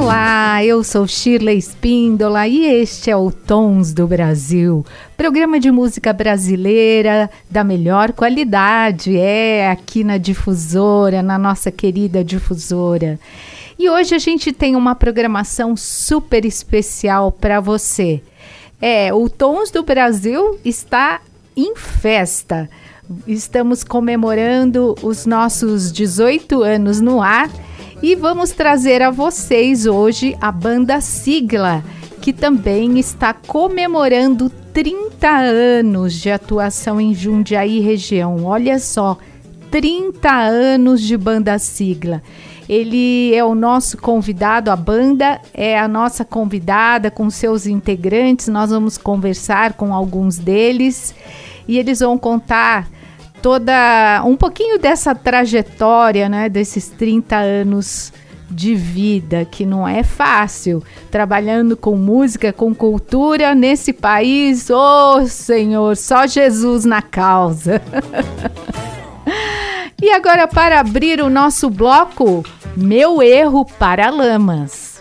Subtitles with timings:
[0.00, 4.86] Olá, eu sou Shirley Espíndola e este é o Tons do Brasil,
[5.16, 13.18] programa de música brasileira da melhor qualidade, é aqui na difusora, na nossa querida difusora.
[13.76, 18.22] E hoje a gente tem uma programação super especial para você.
[18.80, 21.20] É, o Tons do Brasil está
[21.56, 22.70] em festa.
[23.26, 27.50] Estamos comemorando os nossos 18 anos no ar
[28.02, 31.82] e vamos trazer a vocês hoje a banda Sigla,
[32.20, 38.44] que também está comemorando 30 anos de atuação em Jundiaí região.
[38.44, 39.18] Olha só,
[39.70, 42.22] 30 anos de banda Sigla.
[42.68, 48.46] Ele é o nosso convidado, a banda é a nossa convidada com seus integrantes.
[48.48, 51.14] Nós vamos conversar com alguns deles
[51.66, 52.88] e eles vão contar
[53.42, 58.12] toda um pouquinho dessa trajetória, né, desses 30 anos
[58.50, 64.70] de vida, que não é fácil, trabalhando com música, com cultura nesse país.
[64.70, 67.82] Ô, oh, Senhor, só Jesus na causa.
[70.00, 72.42] e agora para abrir o nosso bloco,
[72.76, 74.98] meu erro para lamas.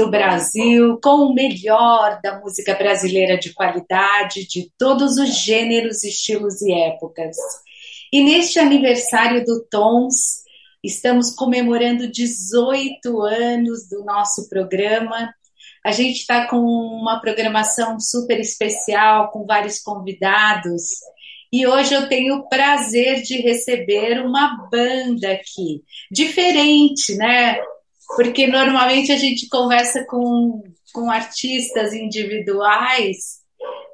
[0.00, 6.62] Do Brasil, com o melhor da música brasileira de qualidade, de todos os gêneros, estilos
[6.62, 7.36] e épocas.
[8.10, 10.42] E neste aniversário do Tons,
[10.82, 15.34] estamos comemorando 18 anos do nosso programa.
[15.84, 20.82] A gente está com uma programação super especial, com vários convidados.
[21.52, 27.60] E hoje eu tenho o prazer de receber uma banda aqui, diferente, né?
[28.16, 30.62] Porque normalmente a gente conversa com,
[30.92, 33.40] com artistas individuais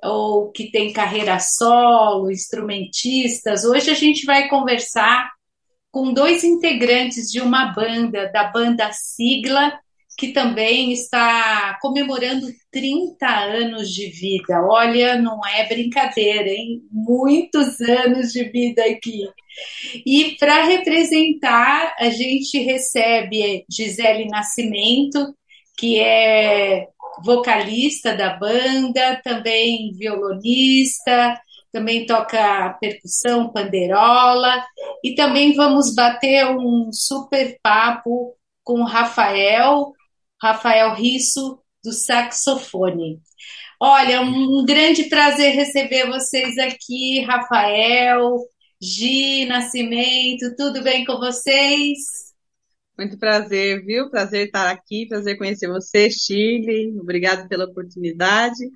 [0.03, 3.65] ou que tem carreira solo, instrumentistas.
[3.65, 5.31] Hoje a gente vai conversar
[5.91, 9.79] com dois integrantes de uma banda, da banda Sigla,
[10.17, 14.67] que também está comemorando 30 anos de vida.
[14.67, 16.81] Olha, não é brincadeira, hein?
[16.91, 19.29] Muitos anos de vida aqui.
[20.07, 25.35] E para representar, a gente recebe Gisele Nascimento,
[25.79, 26.87] que é
[27.23, 31.39] vocalista da banda, também violonista,
[31.73, 34.65] também toca percussão, panderola,
[35.05, 38.35] e também vamos bater um super papo
[38.65, 39.93] com Rafael,
[40.41, 43.21] Rafael Risso, do saxofone.
[43.81, 48.39] Olha, um grande prazer receber vocês aqui, Rafael,
[48.81, 51.99] Gi, Nascimento, tudo bem com vocês?
[52.99, 54.11] Muito prazer, viu?
[54.11, 56.99] Prazer estar aqui, prazer conhecer você, Chile.
[56.99, 58.71] Obrigado pela oportunidade.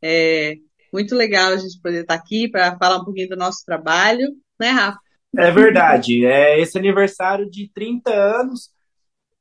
[0.00, 0.54] É
[0.92, 4.28] muito legal a gente poder estar aqui para falar um pouquinho do nosso trabalho,
[4.60, 4.98] né, Rafa?
[5.36, 6.24] É verdade.
[6.24, 8.70] É esse aniversário de 30 anos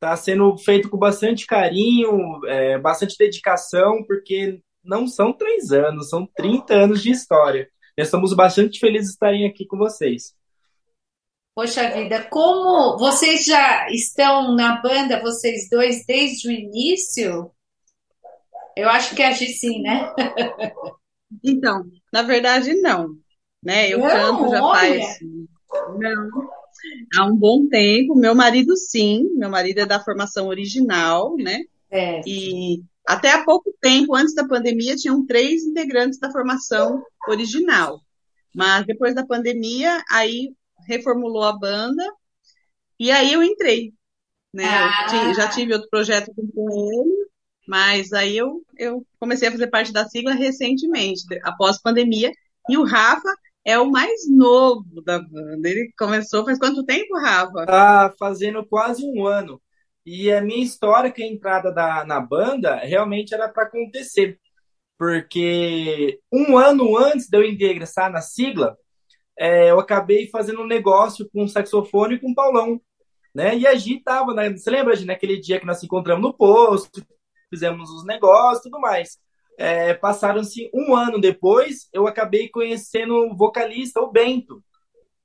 [0.04, 6.28] está sendo feito com bastante carinho, é, bastante dedicação, porque não são três anos, são
[6.36, 7.70] 30 anos de história.
[7.98, 10.36] Nós estamos bastante felizes de estarem aqui com vocês.
[11.56, 17.52] Poxa vida, como vocês já estão na banda, vocês dois, desde o início?
[18.76, 20.14] Eu acho que é sim, né?
[21.44, 21.84] Então,
[22.14, 23.16] na verdade, não.
[23.64, 23.90] Né?
[23.92, 25.02] Eu não, canto já olha.
[25.02, 25.18] faz.
[25.98, 26.30] Não,
[27.16, 28.16] há um bom tempo.
[28.16, 31.64] Meu marido, sim, meu marido é da formação original, né?
[31.90, 32.22] É.
[32.26, 38.02] E até há pouco tempo, antes da pandemia, tinham três integrantes da formação original.
[38.56, 40.54] Mas depois da pandemia, aí
[40.88, 42.04] reformulou a banda
[43.00, 43.94] e aí eu entrei.
[44.54, 44.66] Né?
[44.66, 45.28] Ah.
[45.28, 47.28] Eu já tive outro projeto com ele,
[47.68, 52.32] mas aí eu, eu comecei a fazer parte da sigla recentemente, após pandemia.
[52.70, 53.30] E o Rafa
[53.66, 55.70] é o mais novo da banda.
[55.70, 57.66] Ele começou faz quanto tempo, Rafa?
[57.66, 59.62] Tá fazendo quase um ano.
[60.06, 64.40] E a minha história que a entrada da, na banda realmente era para acontecer.
[64.98, 68.78] Porque um ano antes de eu ingressar na sigla,
[69.38, 72.82] é, eu acabei fazendo um negócio com um saxofone e com um Paulão.
[73.34, 73.58] Né?
[73.58, 74.50] E a Gi tava, né?
[74.52, 77.04] você lembra, Gi, naquele dia que nós se encontramos no posto,
[77.50, 79.18] fizemos os negócios tudo mais.
[79.58, 84.64] É, Passaram-se um ano depois, eu acabei conhecendo o vocalista, o Bento.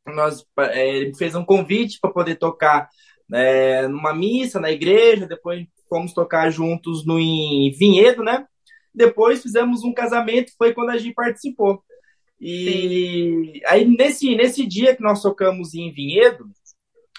[0.07, 2.89] Nós, é, ele fez um convite para poder tocar
[3.33, 8.47] é, numa missa na igreja, depois fomos tocar juntos no em Vinhedo, né?
[8.95, 11.83] Depois fizemos um casamento, foi quando a Gi participou.
[12.41, 13.61] E Sim.
[13.67, 16.47] aí nesse, nesse dia que nós tocamos em Vinhedo,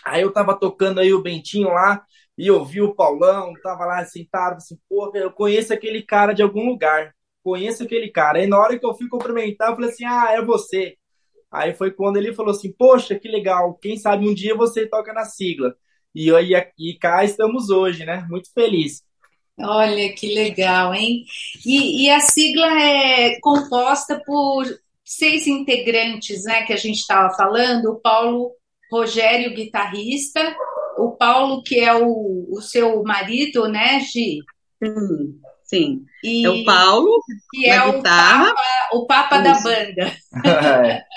[0.06, 2.04] aí eu tava tocando aí o Bentinho lá,
[2.40, 6.42] e eu vi o Paulão, tava lá sentado, assim, pô, eu conheço aquele cara de
[6.42, 7.14] algum lugar,
[7.44, 8.40] conheço aquele cara.
[8.40, 10.96] Aí na hora que eu fui cumprimentar, eu falei assim, ah, é você.
[11.52, 15.12] Aí foi quando ele falou assim, poxa, que legal, quem sabe um dia você toca
[15.12, 15.76] na sigla.
[16.16, 18.26] E, e, e cá estamos hoje, né?
[18.30, 19.04] Muito feliz.
[19.60, 21.26] Olha que legal, hein?
[21.66, 24.66] E, e a sigla é composta por
[25.04, 26.64] seis integrantes, né?
[26.64, 28.54] Que a gente estava falando, o Paulo
[28.90, 30.56] Rogério, guitarrista,
[31.00, 34.40] o Paulo, que é o, o seu marido, né, Gi?
[34.84, 36.06] Sim, sim.
[36.24, 37.10] E, é o Paulo,
[37.52, 38.54] que é o guitarra.
[38.54, 40.14] Papa, o papa da banda.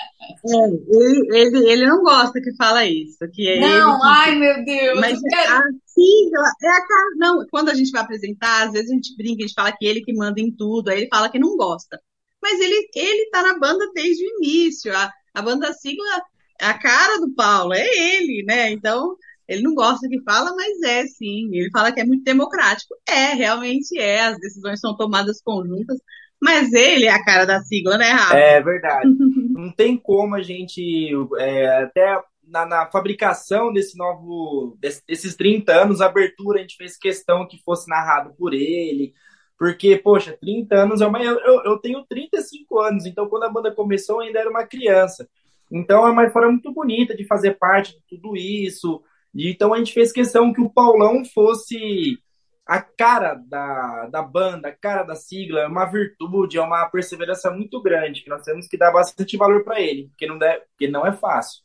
[0.45, 3.17] É, ele, ele, ele não gosta que fala isso.
[3.33, 4.99] Que é não, ai meu Deus.
[4.99, 5.53] Mas quero...
[5.53, 6.81] a sigla é a.
[7.17, 9.85] Não, quando a gente vai apresentar, às vezes a gente brinca, a gente fala que
[9.85, 11.99] ele que manda em tudo, aí ele fala que não gosta.
[12.41, 14.95] Mas ele, ele tá na banda desde o início.
[14.95, 16.21] A, a banda sigla,
[16.61, 18.71] a cara do Paulo, é ele, né?
[18.71, 19.15] Então,
[19.47, 21.49] ele não gosta que fala, mas é sim.
[21.53, 22.95] Ele fala que é muito democrático.
[23.07, 24.21] É, realmente é.
[24.21, 25.97] As decisões são tomadas conjuntas.
[26.41, 28.35] Mas ele é a cara da sigla, né, Rafa?
[28.35, 29.09] É verdade.
[29.51, 35.71] não tem como a gente, é, até na, na, fabricação desse novo, desse, desses 30
[35.71, 39.13] anos, a abertura, a gente fez questão que fosse narrado por ele.
[39.57, 41.23] Porque, poxa, 30 anos é uma.
[41.23, 45.29] Eu, eu tenho 35 anos, então quando a banda começou, eu ainda era uma criança.
[45.71, 49.01] Então é uma forma muito bonita de fazer parte de tudo isso.
[49.33, 52.19] E, então a gente fez questão que o Paulão fosse
[52.65, 57.51] a cara da, da banda, a cara da sigla, é uma virtude, é uma perseverança
[57.51, 60.87] muito grande, que nós temos que dar bastante valor para ele, porque não, deve, porque
[60.87, 61.61] não é fácil.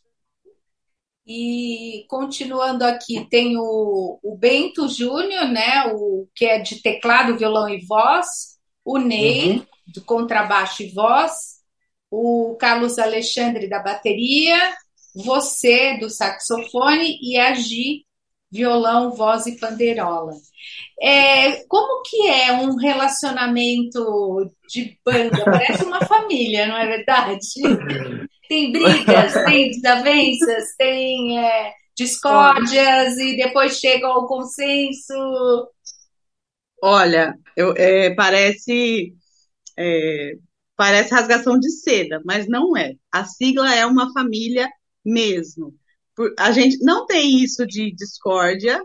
[1.31, 5.93] E continuando aqui, tem o, o Bento Júnior, né?
[5.95, 9.67] O que é de teclado, violão e voz, o Ney, uhum.
[9.87, 11.59] de contrabaixo e voz,
[12.11, 14.57] o Carlos Alexandre da bateria,
[15.15, 18.05] você do saxofone e a Gi,
[18.51, 20.33] violão, voz e panderola.
[21.01, 25.45] É, como que é um relacionamento de banda?
[25.45, 27.39] Parece uma família, não é verdade?
[28.49, 35.69] Tem brigas, tem desavenças, tem é, discórdias e depois chega ao consenso.
[36.83, 39.13] Olha, eu, é, parece
[39.79, 40.33] é,
[40.79, 42.95] parece rasgação de seda, mas não é.
[43.13, 44.67] A sigla é uma família
[45.09, 45.75] mesmo.
[46.39, 48.83] A gente não tem isso de discórdia,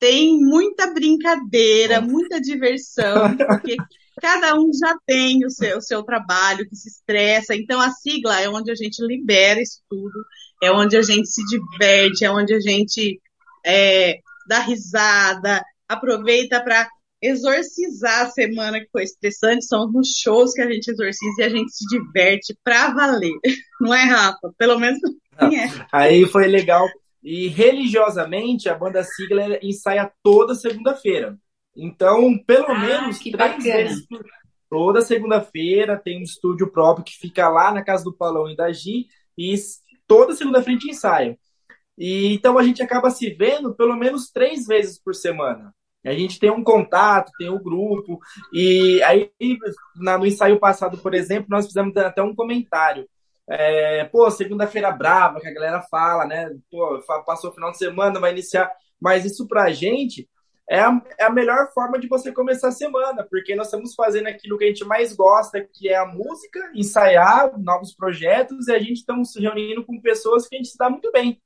[0.00, 3.76] tem muita brincadeira, muita diversão, porque
[4.20, 7.54] cada um já tem o seu, o seu trabalho, que se estressa.
[7.54, 10.24] Então, a sigla é onde a gente libera isso tudo,
[10.62, 13.20] é onde a gente se diverte, é onde a gente
[13.64, 16.88] é, dá risada, aproveita para
[17.22, 19.64] exorcizar a semana que foi estressante.
[19.64, 23.34] São os shows que a gente exorciza e a gente se diverte para valer.
[23.80, 24.52] Não é, Rafa?
[24.56, 24.98] Pelo menos
[25.36, 25.86] assim é.
[25.92, 26.86] Aí foi legal
[27.22, 31.36] e religiosamente, a banda Sigla ensaia toda segunda-feira.
[31.76, 33.62] Então, pelo ah, menos três bacana.
[33.62, 34.06] vezes
[34.70, 38.72] toda segunda-feira tem um estúdio próprio que fica lá na casa do Paulão e da
[38.72, 39.06] Gi
[39.36, 39.54] e
[40.06, 41.38] toda segunda-feira a gente ensaia.
[41.96, 45.74] E então a gente acaba se vendo pelo menos três vezes por semana.
[46.04, 48.18] A gente tem um contato, tem um grupo,
[48.52, 49.30] e aí
[49.96, 53.06] no ensaio passado, por exemplo, nós fizemos até um comentário
[53.48, 56.54] é, pô, segunda-feira brava, que a galera fala, né?
[56.70, 58.70] Pô, passou o final de semana, vai iniciar.
[59.00, 60.28] Mas isso pra gente
[60.68, 64.26] é a, é a melhor forma de você começar a semana, porque nós estamos fazendo
[64.26, 68.78] aquilo que a gente mais gosta, que é a música, ensaiar novos projetos, e a
[68.78, 71.40] gente estamos se reunindo com pessoas que a gente dá muito bem.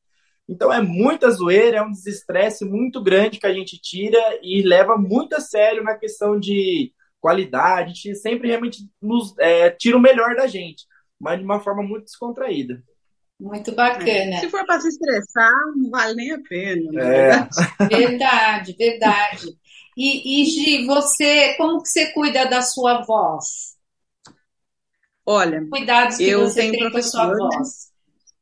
[0.52, 4.96] Então é muita zoeira, é um desestresse muito grande que a gente tira e leva
[4.96, 10.00] muito a sério na questão de qualidade, a gente sempre realmente nos, é, tira o
[10.00, 10.84] melhor da gente
[11.22, 12.82] mas de uma forma muito descontraída.
[13.38, 14.38] Muito bacana.
[14.38, 16.90] Se for para se estressar, não vale nem a pena.
[16.90, 17.30] Né?
[17.30, 17.48] É.
[17.88, 19.46] Verdade, verdade.
[19.96, 23.76] E, e Gi, você, como que você cuida da sua voz?
[25.24, 27.92] Olha, cuidados que eu você tenho tem com a sua voz.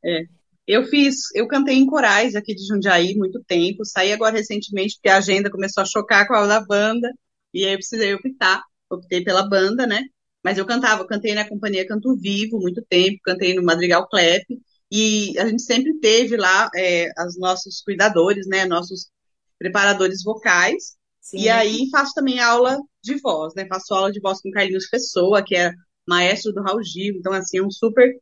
[0.04, 0.22] É.
[0.70, 5.08] Eu fiz, eu cantei em corais aqui de Jundiaí muito tempo, saí agora recentemente porque
[5.08, 7.10] a agenda começou a chocar com a da banda,
[7.52, 10.04] e aí eu precisei optar, optei pela banda, né?
[10.44, 14.44] Mas eu cantava, eu cantei na companhia Canto Vivo muito tempo, cantei no Madrigal Clep,
[14.92, 19.10] e a gente sempre teve lá é, os nossos cuidadores, né, nossos
[19.58, 21.38] preparadores vocais, Sim.
[21.40, 25.44] e aí faço também aula de voz, né, faço aula de voz com Carlinhos Pessoa,
[25.44, 25.72] que é
[26.08, 28.14] maestro do Raul Gil, então assim, é um super,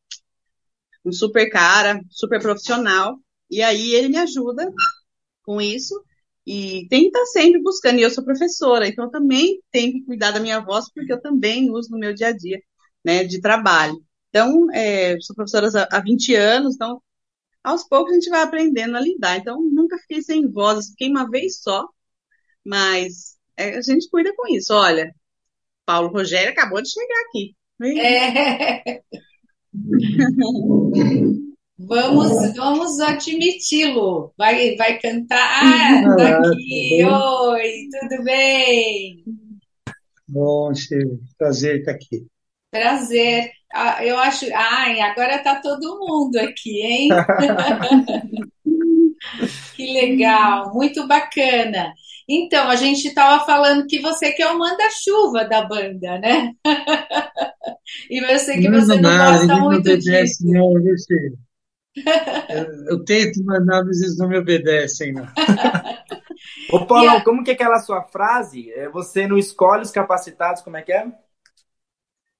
[1.04, 3.18] um super cara, super profissional,
[3.50, 4.70] e aí ele me ajuda
[5.42, 5.94] com isso,
[6.46, 7.98] e tem que estar sempre buscando.
[7.98, 11.20] E eu sou professora, então eu também tenho que cuidar da minha voz, porque eu
[11.20, 12.60] também uso no meu dia a dia,
[13.04, 13.94] né, de trabalho.
[14.30, 17.02] Então, é, sou professora há 20 anos, então
[17.62, 19.36] aos poucos a gente vai aprendendo a lidar.
[19.38, 21.86] Então, nunca fiquei sem voz, fiquei uma vez só,
[22.64, 24.72] mas é, a gente cuida com isso.
[24.74, 25.14] Olha,
[25.86, 27.56] Paulo Rogério acabou de chegar aqui.
[28.00, 29.02] É.
[31.78, 34.32] Vamos, vamos admiti-lo.
[34.36, 35.38] Vai, vai cantar.
[35.38, 37.04] Ah, tá aqui.
[37.04, 39.24] Oi, tudo bem?
[40.26, 41.20] Bom, Steve.
[41.38, 42.26] Prazer estar aqui.
[42.70, 43.50] Prazer.
[43.72, 44.46] Ah, eu acho.
[44.54, 47.08] Ai, agora tá todo mundo aqui, hein?
[49.76, 51.92] que legal, muito bacana.
[52.28, 56.52] Então, a gente estava falando que você que é o manda-chuva da banda, né?
[58.10, 60.46] e eu sei que você não gosta muito disso.
[60.46, 61.32] Não, você
[62.50, 65.26] eu, eu, tento, mas nada vezes não me obedecem, não.
[66.70, 67.24] Ô, Paulo, a...
[67.24, 68.70] como que é aquela sua frase?
[68.72, 71.10] É, você não escolhe os capacitados, como é que é?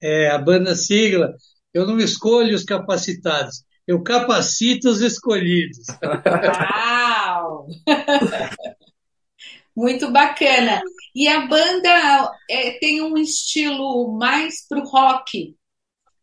[0.00, 1.34] É, a banda sigla,
[1.74, 5.86] eu não escolho os capacitados, eu capacito os escolhidos.
[7.42, 7.66] Uau!
[9.78, 10.82] Muito bacana.
[11.14, 15.54] E a banda é, tem um estilo mais pro rock,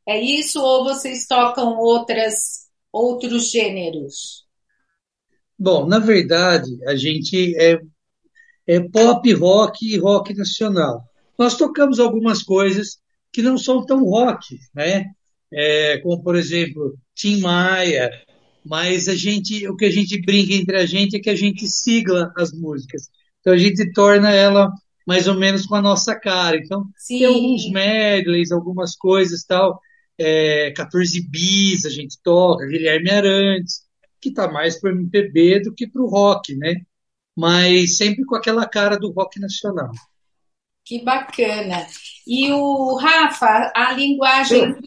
[0.05, 0.61] é isso?
[0.61, 4.43] Ou vocês tocam outras outros gêneros?
[5.57, 7.79] Bom, na verdade, a gente é,
[8.67, 11.05] é pop rock e rock nacional.
[11.39, 12.99] Nós tocamos algumas coisas
[13.31, 15.05] que não são tão rock, né?
[15.49, 18.11] É, como, por exemplo, Tim Maia,
[18.65, 21.65] mas a gente, o que a gente brinca entre a gente é que a gente
[21.69, 23.09] sigla as músicas.
[23.45, 24.73] Então a gente torna ela
[25.05, 26.57] mais ou menos com a nossa cara.
[26.57, 27.19] Então Sim.
[27.19, 29.79] tem alguns medleys, algumas coisas tal.
[30.17, 33.81] É, 14 bis a gente toca, Guilherme Arantes,
[34.19, 36.77] que está mais para MPB do que para o rock, né?
[37.37, 39.91] Mas sempre com aquela cara do rock nacional.
[40.83, 41.85] Que bacana.
[42.25, 44.81] E o Rafa, a linguagem do,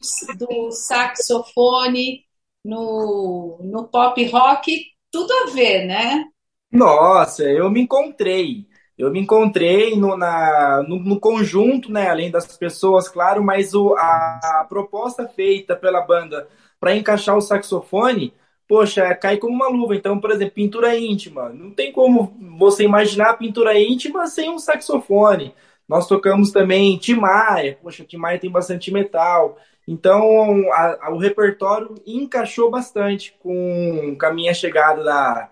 [0.47, 2.25] do saxofone
[2.65, 6.25] no, no pop rock, tudo a ver, né?
[6.71, 8.67] Nossa, eu me encontrei.
[8.97, 13.95] Eu me encontrei no, na, no, no, conjunto, né, além das pessoas, claro, mas o,
[13.95, 16.49] a, a proposta feita pela banda
[16.81, 18.35] para encaixar o saxofone,
[18.67, 19.95] poxa, cai como uma luva.
[19.95, 21.49] Então, por exemplo, pintura íntima.
[21.51, 25.55] Não tem como você imaginar a pintura íntima sem um saxofone.
[25.89, 29.59] Nós tocamos também Tim Maia, poxa, Tim Maia tem bastante metal.
[29.87, 35.49] Então, a, a, o repertório encaixou bastante com, com a minha chegada na,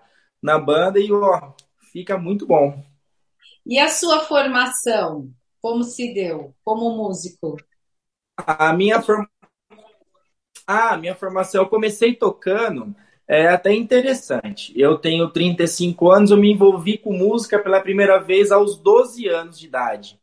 [0.47, 1.51] na banda e ó,
[1.91, 2.81] fica muito bom.
[3.65, 5.29] E a sua formação,
[5.61, 7.57] como se deu como músico?
[8.37, 9.25] A minha, form...
[10.65, 12.95] ah, minha formação, eu comecei tocando,
[13.27, 14.71] é até interessante.
[14.79, 19.59] Eu tenho 35 anos, eu me envolvi com música pela primeira vez aos 12 anos
[19.59, 20.17] de idade.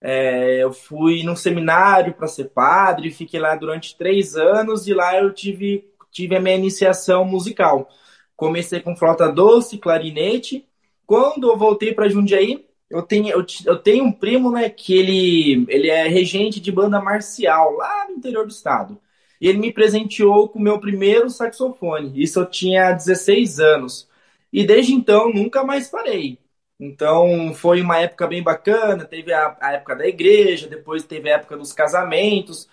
[0.00, 5.18] É, eu fui num seminário para ser padre, fiquei lá durante três anos e lá
[5.18, 7.88] eu tive, tive a minha iniciação musical.
[8.36, 10.66] Comecei com flauta doce, clarinete.
[11.06, 15.66] Quando eu voltei para Jundiaí, eu tenho, eu, eu, tenho um primo né, que ele,
[15.68, 19.00] ele é regente de banda marcial lá no interior do estado.
[19.40, 22.12] E ele me presenteou com o meu primeiro saxofone.
[22.20, 24.08] Isso eu tinha 16 anos.
[24.52, 26.38] E desde então nunca mais parei.
[26.78, 29.04] Então foi uma época bem bacana.
[29.04, 32.68] Teve a, a, época da igreja, depois teve a época dos casamentos.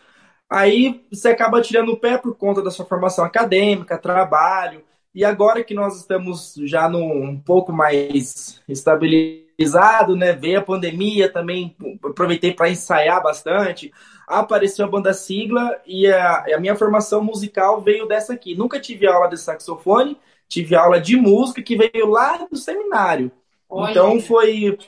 [0.49, 4.83] Aí você acaba tirando o pé por conta da sua formação acadêmica, trabalho.
[5.13, 10.33] E agora que nós estamos já num um pouco mais estabilizado, né?
[10.33, 13.93] Veio a pandemia também, aproveitei para ensaiar bastante.
[14.27, 18.55] Apareceu a banda sigla e a, a minha formação musical veio dessa aqui.
[18.55, 23.31] Nunca tive aula de saxofone, tive aula de música que veio lá do seminário.
[23.69, 23.91] Olha.
[23.91, 24.79] Então foi,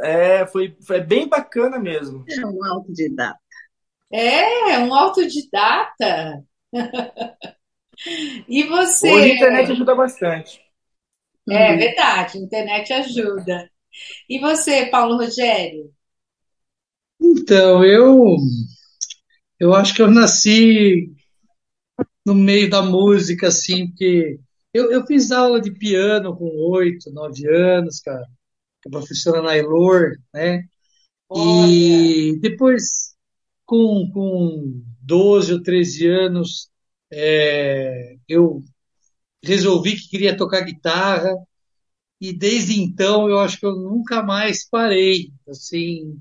[0.00, 2.24] é, foi, foi bem bacana mesmo.
[2.30, 3.38] É um autodidata.
[4.10, 6.42] É, um autodidata.
[8.48, 9.12] e você?
[9.12, 10.60] Hoje a internet ajuda bastante.
[11.48, 11.78] É uhum.
[11.78, 13.70] verdade, a internet ajuda.
[14.28, 15.92] E você, Paulo Rogério?
[17.20, 18.36] Então, eu
[19.58, 21.10] eu acho que eu nasci
[22.24, 24.38] no meio da música, assim, porque
[24.74, 28.26] eu, eu fiz aula de piano com oito, nove anos, cara,
[28.82, 30.64] com a professora Nailor, né?
[31.28, 31.66] Olha.
[31.70, 33.14] E depois,
[33.64, 36.68] com, com 12 ou 13 anos,
[37.12, 38.62] é, eu
[39.44, 41.32] resolvi que queria tocar guitarra,
[42.20, 45.32] e desde então eu acho que eu nunca mais parei.
[45.48, 46.18] Assim,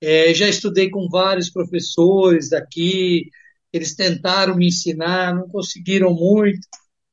[0.00, 3.30] é, já estudei com vários professores daqui,
[3.72, 6.66] eles tentaram me ensinar, não conseguiram muito,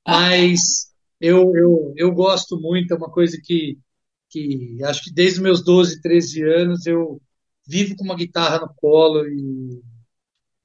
[0.08, 3.78] mas eu, eu, eu gosto muito, é uma coisa que,
[4.30, 7.22] que acho que desde meus 12, 13 anos eu
[7.68, 9.82] vivo com uma guitarra no colo e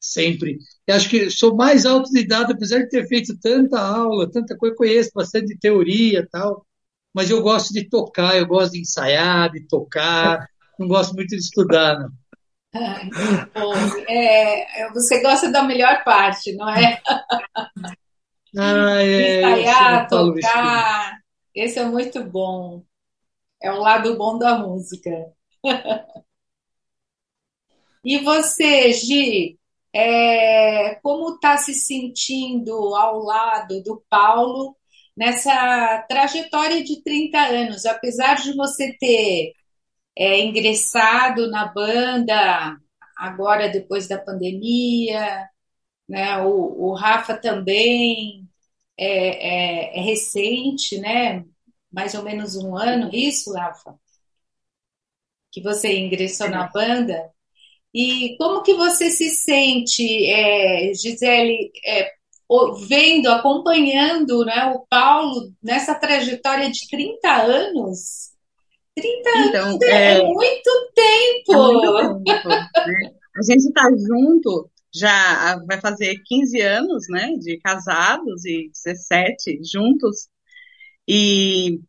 [0.01, 0.59] sempre.
[0.87, 5.11] Eu acho que sou mais autodidata, apesar de ter feito tanta aula, tanta coisa, conheço
[5.15, 6.67] bastante teoria tal,
[7.13, 10.47] mas eu gosto de tocar, eu gosto de ensaiar, de tocar,
[10.79, 12.11] não gosto muito de estudar, não.
[13.55, 13.73] Bom,
[14.09, 17.01] é, você gosta da melhor parte, não é?
[18.57, 19.39] Ah, é.
[19.39, 21.19] Ensaiar, tocar.
[21.55, 22.85] Esse é muito bom.
[23.63, 25.11] É o lado bom da música.
[28.07, 29.59] E você, Gi,
[29.95, 34.77] é, como está se sentindo ao lado do Paulo
[35.17, 37.87] nessa trajetória de 30 anos?
[37.87, 39.53] Apesar de você ter
[40.17, 42.77] é, ingressado na banda
[43.17, 45.49] agora depois da pandemia,
[46.09, 46.39] né?
[46.43, 48.49] O, o Rafa também
[48.99, 51.45] é, é, é, recente, né?
[51.93, 53.99] Mais ou menos um ano, isso, Rafa?
[55.51, 57.33] Que você ingressou na banda.
[57.95, 62.11] E como que você se sente, é, Gisele, é,
[62.89, 68.33] vendo, acompanhando né, o Paulo nessa trajetória de 30 anos?
[68.97, 71.53] 30 então, anos é, é muito tempo!
[71.53, 73.15] É muito tempo né?
[73.37, 80.29] A gente está junto já vai fazer 15 anos, né, de casados e 17 juntos.
[81.09, 81.81] E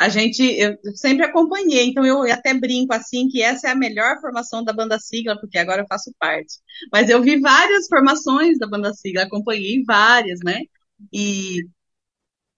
[0.00, 4.18] a gente, eu sempre acompanhei, então eu até brinco assim que essa é a melhor
[4.18, 6.54] formação da banda sigla, porque agora eu faço parte.
[6.90, 10.62] Mas eu vi várias formações da banda sigla, acompanhei várias, né?
[11.12, 11.60] E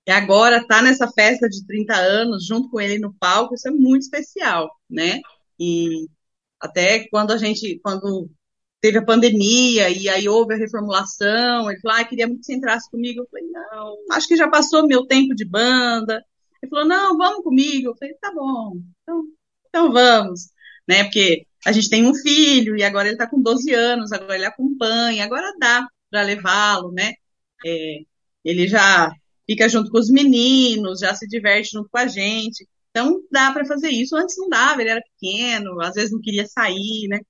[0.09, 4.03] agora tá nessa festa de 30 anos, junto com ele no palco, isso é muito
[4.03, 5.21] especial, né?
[5.59, 6.07] E
[6.61, 8.31] até quando a gente, quando
[8.81, 12.55] teve a pandemia e aí houve a reformulação, ele falou, ah, queria muito que você
[12.55, 13.23] entrasse comigo.
[13.23, 16.25] Eu falei, não, acho que já passou meu tempo de banda.
[16.63, 17.89] Ele falou, não, vamos comigo.
[17.91, 19.25] Eu falei, tá bom, então,
[19.69, 20.51] então vamos,
[20.89, 21.05] né?
[21.05, 24.45] Porque a gente tem um filho e agora ele está com 12 anos, agora ele
[24.47, 27.13] acompanha, agora dá para levá-lo, né?
[27.67, 27.99] É,
[28.45, 29.13] ele já
[29.47, 32.67] fica junto com os meninos, já se diverte junto com a gente.
[32.91, 34.17] Então dá para fazer isso.
[34.17, 37.21] Antes não dava, ele era pequeno, às vezes não queria sair, né?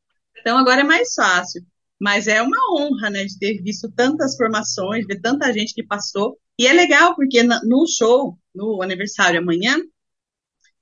[0.41, 1.63] Então agora é mais fácil.
[2.01, 6.37] Mas é uma honra, né, de ter visto tantas formações, ver tanta gente que passou.
[6.59, 9.77] E é legal porque no show, no aniversário amanhã,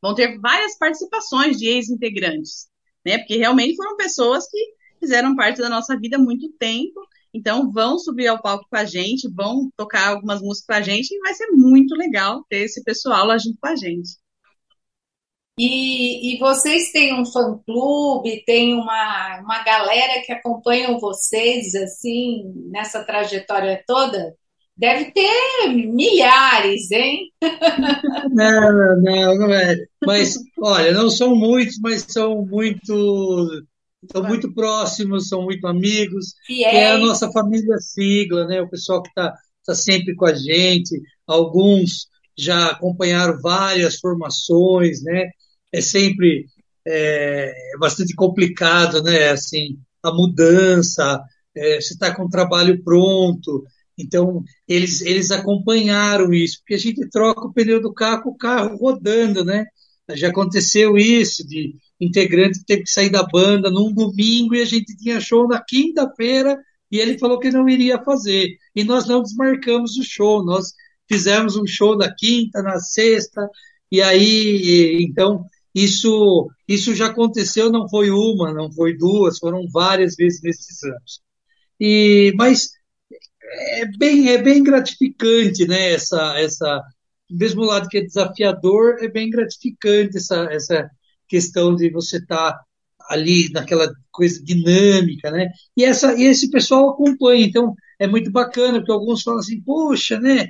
[0.00, 2.68] vão ter várias participações de ex-integrantes,
[3.04, 3.18] né?
[3.18, 4.58] Porque realmente foram pessoas que
[4.98, 7.00] fizeram parte da nossa vida há muito tempo
[7.32, 11.14] então, vão subir ao palco com a gente, vão tocar algumas músicas com a gente,
[11.14, 14.18] e vai ser muito legal ter esse pessoal lá junto com a gente.
[15.58, 23.04] E, e vocês têm um fã-clube, tem uma, uma galera que acompanha vocês, assim, nessa
[23.04, 24.34] trajetória toda?
[24.80, 27.30] Deve ter milhares, hein?
[28.32, 29.76] Não, não, não é.
[30.06, 33.62] Mas, olha, não são muitos, mas são muito
[34.10, 38.62] são muito próximos, são muito amigos, é a nossa família sigla, né?
[38.62, 39.34] O pessoal que está
[39.66, 45.28] tá sempre com a gente, alguns já acompanharam várias formações, né?
[45.70, 46.46] É sempre
[46.86, 49.28] é, é bastante complicado, né?
[49.28, 51.22] Assim, a mudança,
[51.54, 53.62] é, você está com o trabalho pronto,
[54.02, 58.36] então eles eles acompanharam isso, porque a gente troca o pneu do carro com o
[58.36, 59.64] carro rodando, né?
[60.14, 64.96] Já aconteceu isso de integrante teve que sair da banda num domingo e a gente
[64.96, 66.58] tinha show na quinta-feira
[66.90, 68.56] e ele falou que não iria fazer.
[68.74, 70.72] E nós não desmarcamos o show, nós
[71.08, 73.48] fizemos um show na quinta, na sexta,
[73.90, 80.14] e aí, então, isso, isso já aconteceu, não foi uma, não foi duas, foram várias
[80.16, 81.20] vezes nesses anos.
[81.78, 82.70] E, mas
[83.50, 86.82] é bem, é bem gratificante, né, essa, essa,
[87.30, 90.90] mesmo lado que é desafiador, é bem gratificante essa, essa
[91.28, 92.64] questão de você estar tá
[93.08, 95.50] ali naquela coisa dinâmica, né?
[95.76, 100.18] E, essa, e esse pessoal acompanha, então é muito bacana, porque alguns falam assim, poxa,
[100.20, 100.48] né?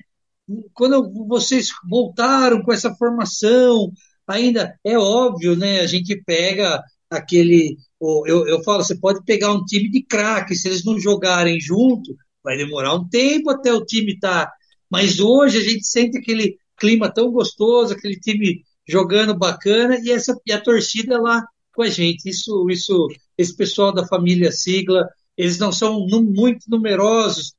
[0.75, 3.91] Quando vocês voltaram com essa formação,
[4.27, 5.81] ainda é óbvio, né?
[5.81, 7.77] A gente pega aquele.
[8.01, 12.17] Eu, eu falo, você pode pegar um time de craque, se eles não jogarem junto,
[12.43, 14.47] vai demorar um tempo até o time estar.
[14.47, 14.53] Tá.
[14.91, 20.37] Mas hoje a gente sente aquele clima tão gostoso, aquele time jogando bacana e essa
[20.45, 22.29] e a torcida lá com a gente.
[22.29, 27.55] Isso, isso, esse pessoal da família Sigla, eles não são muito numerosos,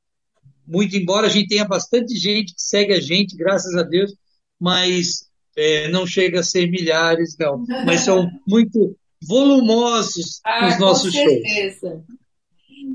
[0.66, 4.14] muito embora a gente tenha bastante gente que segue a gente, graças a Deus,
[4.60, 7.64] mas é, não chega a ser milhares, não.
[7.84, 11.88] Mas são muito volumosos ah, os nossos com certeza.
[11.88, 12.21] shows.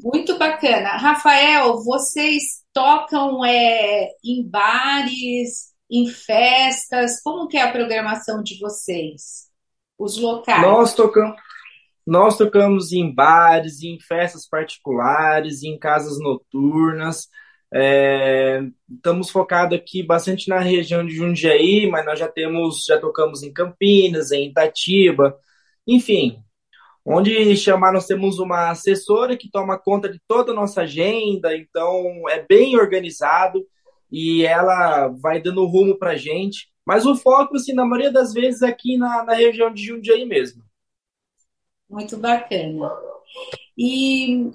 [0.03, 0.97] Muito bacana.
[0.97, 7.21] Rafael, vocês tocam é, em bares, em festas?
[7.21, 9.47] Como que é a programação de vocês?
[9.97, 10.61] Os locais?
[10.61, 11.35] Nós tocamos,
[12.05, 17.27] nós tocamos em bares, em festas particulares, em casas noturnas.
[17.73, 23.43] É, estamos focados aqui bastante na região de Jundiaí, mas nós já temos, já tocamos
[23.43, 25.37] em Campinas, em Itatiba,
[25.85, 26.41] enfim.
[27.09, 32.27] Onde chamar, nós temos uma assessora que toma conta de toda a nossa agenda, então
[32.27, 33.65] é bem organizado
[34.11, 36.69] e ela vai dando rumo para gente.
[36.85, 40.25] Mas o foco, assim, na maioria das vezes, é aqui na, na região de Jundiaí
[40.25, 40.61] mesmo.
[41.89, 42.91] Muito bacana.
[43.77, 44.51] E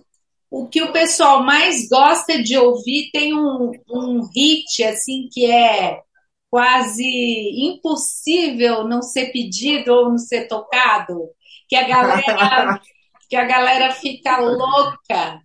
[0.50, 6.02] o que o pessoal mais gosta de ouvir tem um, um hit, assim, que é
[6.50, 11.30] quase impossível não ser pedido ou não ser tocado,
[11.72, 12.80] que a galera,
[13.30, 15.40] que a galera fica louca.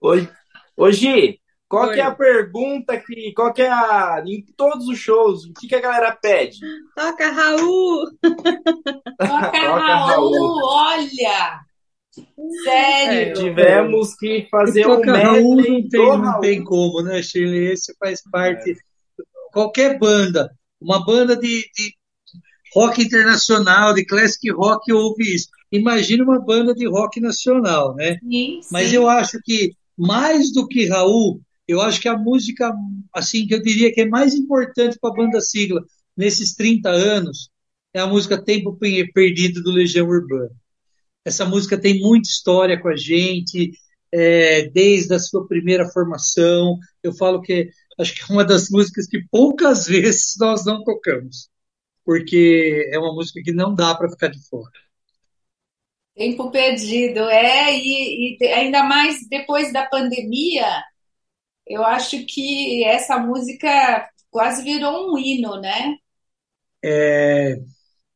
[0.00, 0.30] Hoje,
[0.76, 3.32] hoje qual que é a pergunta que.
[3.34, 4.22] Qual que é a.
[4.24, 6.60] Em todos os shows, o que, que a galera pede?
[6.94, 8.04] Toca Raul!
[8.22, 8.52] Toca,
[9.18, 11.60] Toca Raul, Raul, olha!
[12.62, 13.18] Sério!
[13.18, 17.72] É, tivemos que fazer um Raul não tem, não tem como, né, Shirley?
[17.72, 18.70] Esse faz parte.
[18.70, 18.74] É.
[19.52, 21.96] Qualquer banda, uma banda de, de
[22.74, 25.48] rock internacional, de classic rock, ouve isso.
[25.70, 28.18] Imagina uma banda de rock nacional, né?
[28.18, 28.68] Sim, sim.
[28.70, 32.72] Mas eu acho que mais do que Raul, eu acho que a música,
[33.14, 35.82] assim, que eu diria que é mais importante para a banda sigla
[36.16, 37.50] nesses 30 anos
[37.92, 40.50] é a música Tempo Perdido do Legião Urbana.
[41.24, 43.72] Essa música tem muita história com a gente,
[44.12, 46.78] é, desde a sua primeira formação.
[47.02, 51.48] Eu falo que acho que é uma das músicas que poucas vezes nós não tocamos,
[52.04, 54.70] porque é uma música que não dá para ficar de fora.
[56.16, 60.64] Tempo perdido, é, e, e ainda mais depois da pandemia,
[61.66, 65.96] eu acho que essa música quase virou um hino, né?
[66.82, 67.56] É,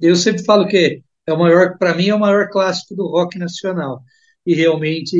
[0.01, 3.39] eu sempre falo que é o maior, para mim, é o maior clássico do rock
[3.39, 4.03] nacional.
[4.47, 5.17] E realmente,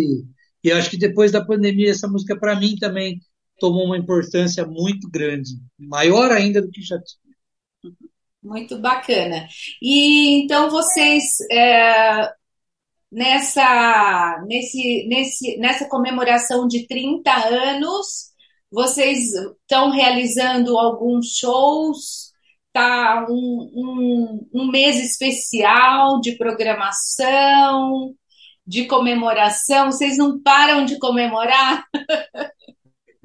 [0.65, 3.21] e acho que depois da pandemia, essa música, para mim, também
[3.61, 7.35] tomou uma importância muito grande, maior ainda do que já tinha.
[8.49, 9.47] Muito bacana.
[9.83, 12.33] E então vocês é,
[13.13, 18.33] nessa, nesse, nesse, nessa comemoração de 30 anos,
[18.73, 22.33] vocês estão realizando alguns shows?
[22.73, 28.15] Tá um, um, um mês especial de programação,
[28.67, 29.93] de comemoração?
[29.93, 31.85] Vocês não param de comemorar?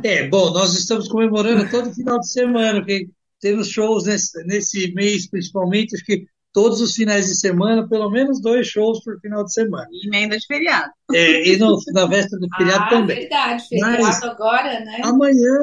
[0.03, 3.07] É, bom, nós estamos comemorando todo final de semana, porque
[3.43, 8.41] temos shows nesse, nesse mês, principalmente, acho que todos os finais de semana, pelo menos
[8.41, 9.85] dois shows por final de semana.
[9.91, 10.89] E emenda de feriado.
[11.11, 13.19] É, e no, na véspera do feriado ah, também.
[13.19, 15.01] verdade, feriado Mas, agora, né?
[15.03, 15.59] Amanhã,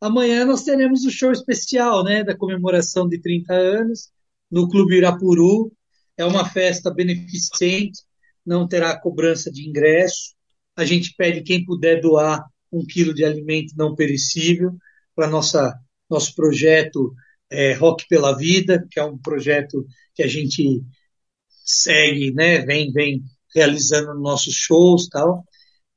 [0.00, 4.10] amanhã nós teremos o show especial, né, da comemoração de 30 anos,
[4.50, 5.72] no Clube Irapuru.
[6.16, 8.02] É uma festa beneficente,
[8.44, 10.34] não terá cobrança de ingresso.
[10.76, 14.72] A gente pede quem puder doar um quilo de alimento não perecível
[15.14, 15.72] para nossa
[16.12, 17.14] nosso projeto
[17.50, 20.82] é, Rock pela Vida, que é um projeto que a gente
[21.64, 23.22] segue, né, vem, vem
[23.54, 25.44] realizando nossos shows tal.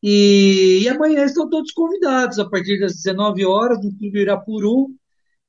[0.01, 4.89] E, e amanhã estão todos convidados, a partir das 19 horas, no Clube Irapuru,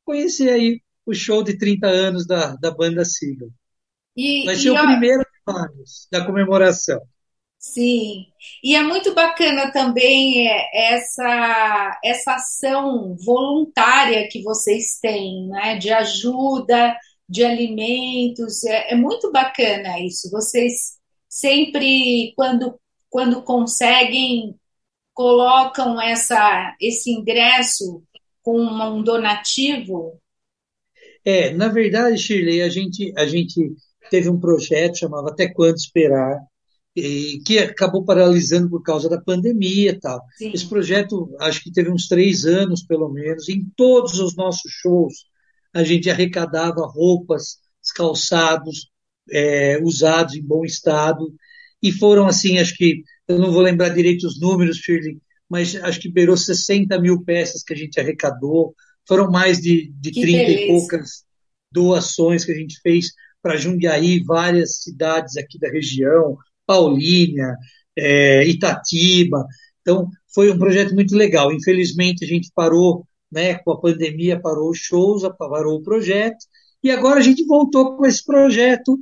[0.05, 3.49] conhecer aí o show de 30 anos da, da banda Sigla.
[4.47, 5.25] Vai ser o primeiro
[6.11, 7.01] da comemoração.
[7.59, 8.27] Sim,
[8.63, 15.91] e é muito bacana também é, essa, essa ação voluntária que vocês têm, né, de
[15.91, 16.97] ajuda,
[17.29, 20.31] de alimentos, é, é muito bacana isso.
[20.31, 20.97] Vocês
[21.29, 22.79] sempre, quando,
[23.11, 24.55] quando conseguem,
[25.13, 28.03] colocam essa, esse ingresso
[28.43, 30.21] com um donativo?
[31.25, 33.75] É, na verdade, Shirley, a gente, a gente
[34.09, 36.39] teve um projeto chamado Até Quando Esperar,
[36.97, 40.23] e, que acabou paralisando por causa da pandemia e tal.
[40.37, 40.51] Sim.
[40.55, 43.49] Esse projeto, acho que teve uns três anos, pelo menos.
[43.49, 45.13] Em todos os nossos shows,
[45.75, 47.59] a gente arrecadava roupas,
[47.95, 48.91] calçados
[49.31, 51.33] é, usados em bom estado.
[51.83, 56.01] E foram, assim, acho que, eu não vou lembrar direito os números, Shirley, mas acho
[56.01, 58.75] que beirou 60 mil peças que a gente arrecadou.
[59.07, 60.61] Foram mais de, de 30 beleza.
[60.63, 61.11] e poucas
[61.71, 67.57] doações que a gente fez para Jundiaí, várias cidades aqui da região, Paulínia,
[67.97, 69.47] é, Itatiba.
[69.81, 71.53] Então, foi um projeto muito legal.
[71.53, 76.45] Infelizmente, a gente parou, né, com a pandemia, parou os shows, parou o projeto,
[76.83, 78.99] e agora a gente voltou com esse projeto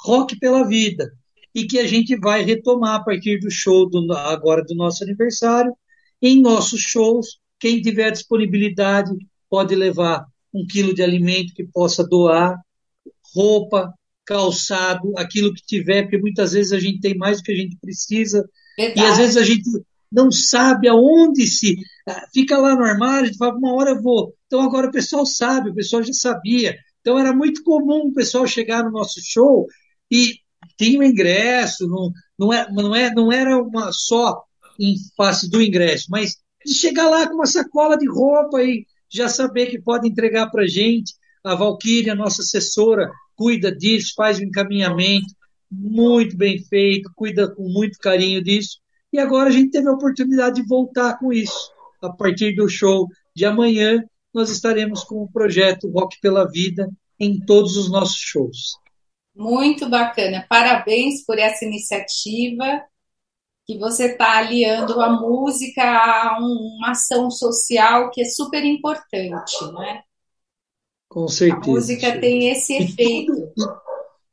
[0.00, 1.10] Rock pela Vida,
[1.54, 5.74] e que a gente vai retomar a partir do show do, agora do nosso aniversário.
[6.20, 9.10] Em nossos shows, quem tiver disponibilidade
[9.48, 12.58] pode levar um quilo de alimento que possa doar,
[13.34, 13.92] roupa,
[14.26, 17.76] calçado, aquilo que tiver, porque muitas vezes a gente tem mais do que a gente
[17.80, 19.00] precisa, Verdade.
[19.00, 19.70] e às vezes a gente
[20.10, 21.76] não sabe aonde se.
[22.08, 24.34] Ah, fica lá no armário, fala, uma hora eu vou.
[24.46, 26.76] Então agora o pessoal sabe, o pessoal já sabia.
[27.00, 29.66] Então era muito comum o pessoal chegar no nosso show
[30.10, 30.40] e
[30.76, 34.42] tinha o ingresso, não, não, é, não, é, não era uma só
[34.78, 39.28] em face do ingresso, mas de chegar lá com uma sacola de roupa e já
[39.28, 41.14] saber que pode entregar para gente.
[41.44, 45.34] A Valquíria, nossa assessora, cuida disso, faz o encaminhamento
[45.70, 48.78] muito bem feito, cuida com muito carinho disso.
[49.12, 51.70] E agora a gente teve a oportunidade de voltar com isso.
[52.02, 57.40] A partir do show de amanhã, nós estaremos com o projeto Rock pela Vida em
[57.40, 58.76] todos os nossos shows.
[59.34, 60.46] Muito bacana.
[60.48, 62.82] Parabéns por essa iniciativa
[63.66, 70.02] que você está aliando a música a uma ação social que é super importante, né?
[71.16, 71.70] Com certeza.
[71.70, 73.32] A música tem esse efeito.
[73.32, 73.80] Tudo,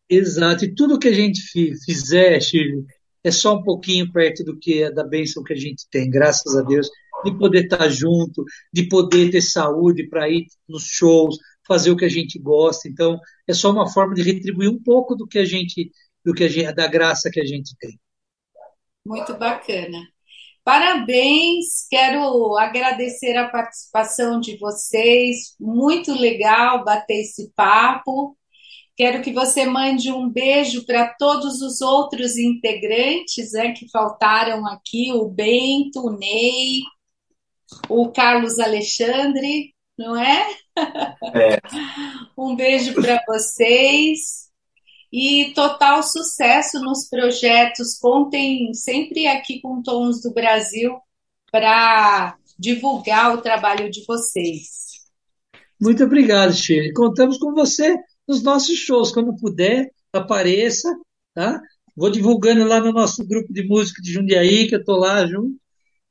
[0.09, 0.65] exato.
[0.65, 1.41] E tudo que a gente
[1.85, 2.83] fizer, Shirley,
[3.23, 6.61] é só um pouquinho perto do que da bênção que a gente tem, graças a
[6.61, 6.89] Deus,
[7.23, 8.43] de poder estar junto,
[8.73, 12.89] de poder ter saúde para ir nos shows, fazer o que a gente gosta.
[12.89, 13.17] Então,
[13.47, 15.89] é só uma forma de retribuir um pouco do que a gente,
[16.21, 17.97] do que a gente, da graça que a gente tem.
[19.05, 20.05] Muito bacana.
[20.63, 28.37] Parabéns, quero agradecer a participação de vocês, muito legal bater esse papo.
[28.95, 35.11] Quero que você mande um beijo para todos os outros integrantes né, que faltaram aqui:
[35.11, 36.81] o Bento, o Ney,
[37.89, 39.73] o Carlos Alexandre.
[39.97, 40.47] não é?
[40.77, 41.59] é.
[42.37, 44.52] um beijo para vocês
[45.13, 47.99] e total sucesso nos projetos.
[47.99, 50.97] Contem sempre aqui com Tons do Brasil
[51.51, 55.03] para divulgar o trabalho de vocês.
[55.79, 56.93] Muito obrigado, Shirley.
[56.93, 57.95] Contamos com você
[58.27, 59.11] nos nossos shows.
[59.11, 60.89] Quando puder, apareça,
[61.35, 61.61] tá?
[61.95, 65.55] Vou divulgando lá no nosso grupo de música de Jundiaí, que eu estou lá junto.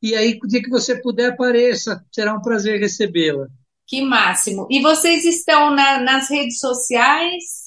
[0.01, 2.05] E aí, o dia que você puder, apareça.
[2.13, 3.49] Será um prazer recebê-la.
[3.85, 4.69] Que máximo.
[4.71, 7.62] E vocês estão na, nas redes sociais?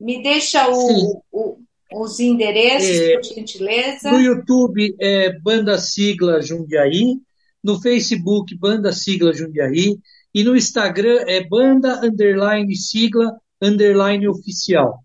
[0.00, 1.58] Me deixa o, o,
[1.92, 4.10] os endereços, é, por gentileza.
[4.10, 7.18] No YouTube é Banda Sigla Jundiaí,
[7.62, 9.98] no Facebook Banda Sigla Jundiaí
[10.32, 15.04] e no Instagram é Banda Underline Sigla Underline Oficial.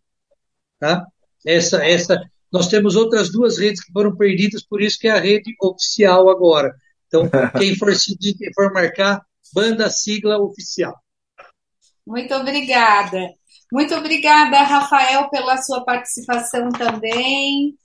[0.79, 1.05] Tá?
[1.45, 2.19] Essa, essa
[2.51, 6.29] nós temos outras duas redes que foram perdidas, por isso que é a rede oficial
[6.29, 6.73] agora.
[7.07, 7.29] Então,
[7.59, 9.21] quem for seguir, quem for marcar,
[9.53, 10.95] banda sigla oficial.
[12.05, 13.33] Muito obrigada.
[13.71, 17.75] Muito obrigada, Rafael, pela sua participação também.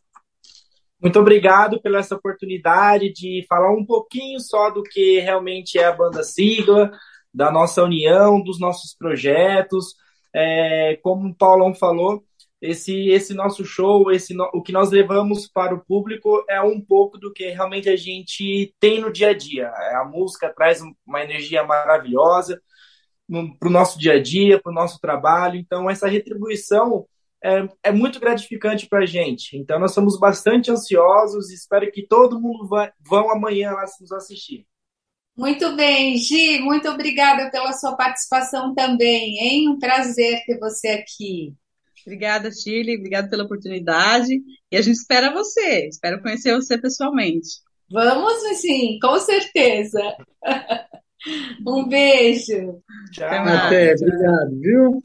[1.01, 5.93] Muito obrigado pela essa oportunidade de falar um pouquinho só do que realmente é a
[5.93, 6.91] banda sigla,
[7.33, 9.95] da nossa união, dos nossos projetos.
[10.35, 12.23] É, como o Paulão falou,
[12.61, 17.17] esse esse nosso show, esse o que nós levamos para o público é um pouco
[17.17, 19.69] do que realmente a gente tem no dia a dia.
[19.69, 22.61] A música traz uma energia maravilhosa
[23.59, 25.57] para o nosso dia a dia, para o nosso trabalho.
[25.57, 27.07] Então essa retribuição
[27.43, 29.57] é, é muito gratificante para a gente.
[29.57, 34.13] Então nós somos bastante ansiosos e espero que todo mundo vá, vão amanhã lá nos
[34.13, 34.67] assistir.
[35.37, 39.69] Muito bem, Gi, muito obrigada pela sua participação também, hein?
[39.69, 41.55] Um prazer ter você aqui.
[42.05, 42.97] Obrigada, Shirley.
[42.97, 44.43] Obrigada pela oportunidade.
[44.71, 45.87] E a gente espera você.
[45.89, 47.49] Espero conhecer você pessoalmente.
[47.91, 50.01] Vamos, sim, com certeza.
[51.67, 52.77] um beijo.
[53.13, 53.29] Tchau.
[53.29, 55.01] Até, obrigado, viu?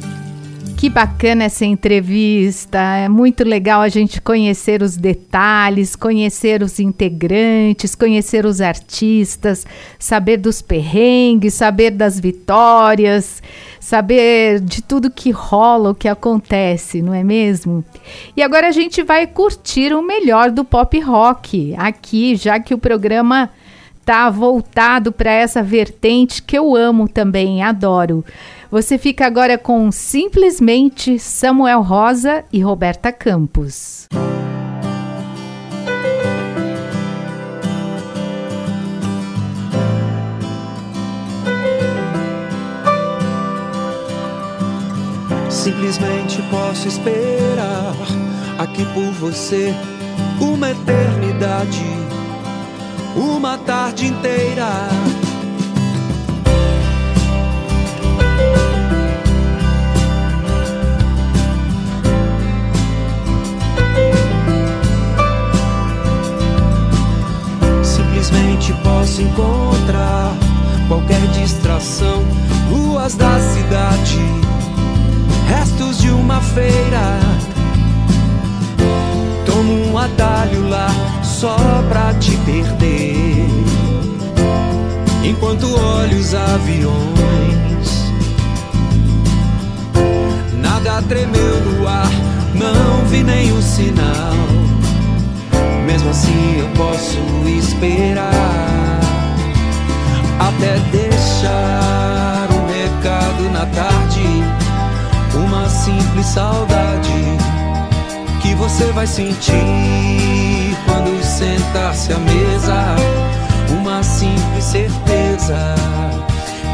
[0.78, 2.78] Que bacana essa entrevista.
[2.78, 9.65] É muito legal a gente conhecer os detalhes, conhecer os integrantes, conhecer os artistas,
[9.97, 13.41] saber dos perrengues, saber das vitórias,
[13.80, 17.84] saber de tudo que rola, o que acontece, não é mesmo?
[18.36, 22.78] E agora a gente vai curtir o melhor do pop rock aqui, já que o
[22.78, 23.49] programa
[24.05, 28.23] tá voltado para essa vertente que eu amo também, adoro.
[28.69, 34.07] Você fica agora com simplesmente Samuel Rosa e Roberta Campos.
[45.49, 47.95] Simplesmente posso esperar
[48.59, 49.73] aqui por você
[50.39, 51.83] uma eternidade,
[53.15, 54.89] uma tarde inteira
[67.84, 70.36] Simplesmente posso encontrar
[70.88, 72.23] qualquer distração,
[72.69, 74.19] ruas da cidade,
[75.47, 77.19] restos de uma feira.
[79.45, 80.88] Tomo um atalho lá
[81.35, 81.57] só
[81.89, 83.47] pra te perder.
[85.23, 88.11] Enquanto olho os aviões,
[90.53, 92.11] nada tremeu no ar,
[92.53, 94.35] não vi nenhum sinal
[95.85, 98.99] mesmo assim eu posso esperar
[100.39, 104.43] até deixar um recado na tarde,
[105.35, 107.37] uma simples saudade
[108.41, 109.55] que você vai sentir
[110.85, 112.95] quando sentar-se à mesa,
[113.69, 115.75] uma simples certeza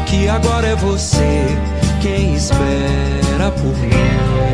[0.06, 1.46] que agora é você
[2.00, 4.52] quem espera por mim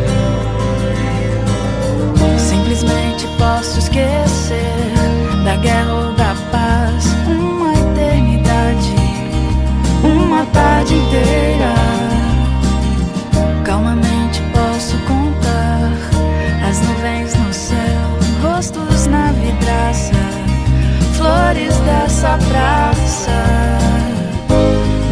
[2.39, 4.95] simplesmente posso esquecer
[5.45, 7.05] da guerra ou da paz.
[7.27, 8.95] Uma eternidade,
[10.03, 11.75] uma tarde inteira.
[13.65, 14.18] Calmamente
[21.49, 23.31] flores dessa praça.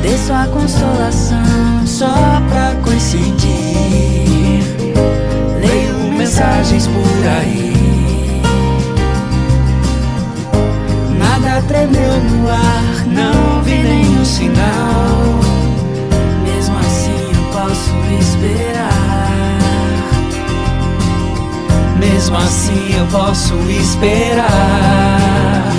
[0.02, 3.54] Desço a consolação só pra coincidir.
[5.60, 8.42] Leio mensagens por aí.
[11.18, 15.40] Nada tremeu no ar, não vi nenhum sinal.
[16.44, 18.92] Mesmo assim eu posso esperar.
[21.98, 25.75] Mesmo assim eu posso esperar.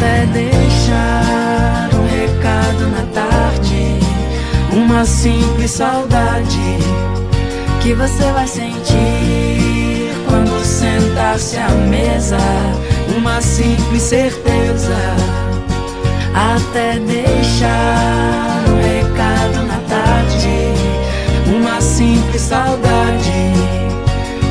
[0.00, 3.98] Até deixar um recado na tarde,
[4.72, 6.78] uma simples saudade
[7.82, 12.38] que você vai sentir quando sentar-se à mesa.
[13.14, 14.96] Uma simples certeza,
[16.34, 20.72] até deixar um recado na tarde.
[21.54, 23.52] Uma simples saudade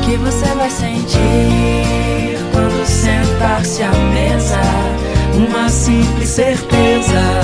[0.04, 4.69] que você vai sentir quando sentar-se à mesa.
[5.70, 7.40] Simples certeza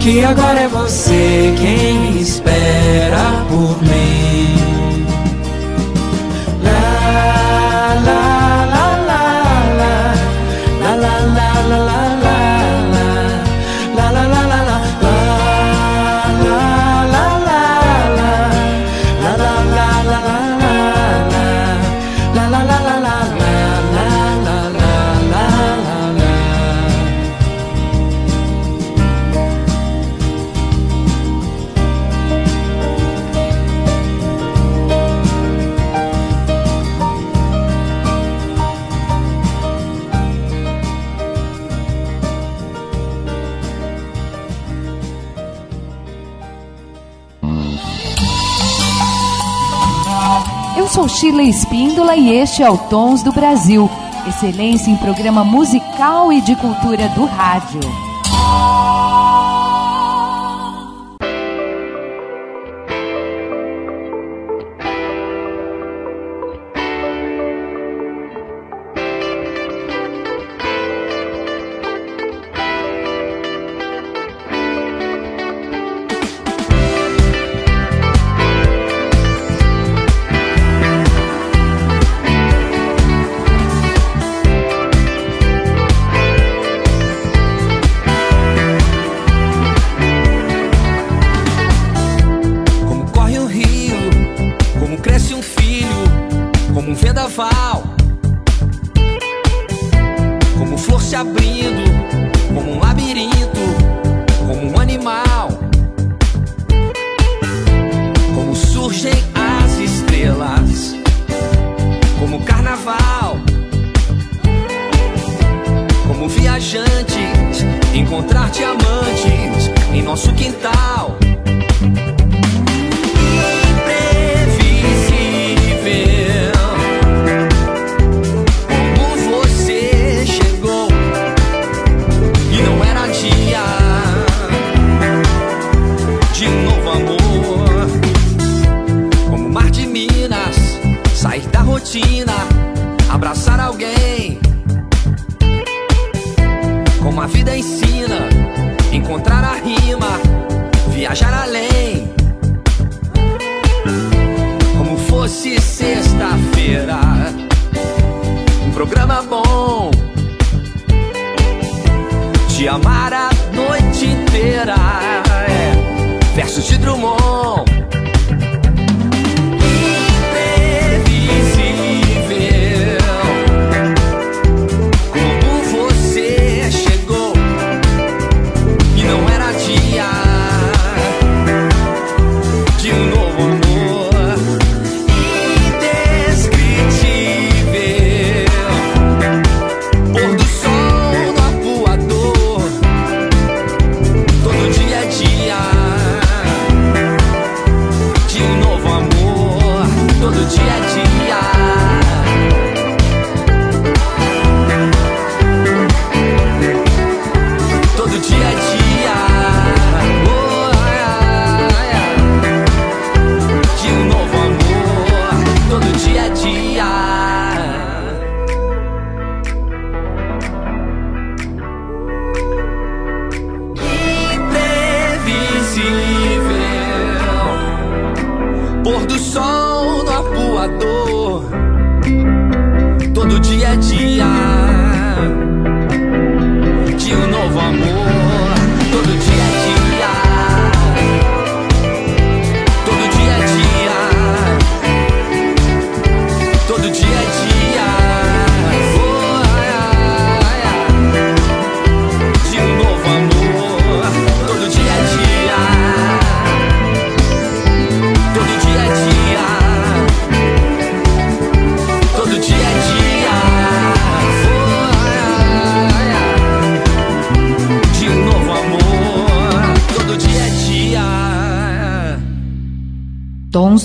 [0.00, 4.65] que agora é você quem espera por mim.
[52.14, 53.90] E este é o Tons do Brasil.
[54.26, 57.80] Excelência em programa musical e de cultura do rádio.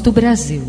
[0.01, 0.63] Do Brasil.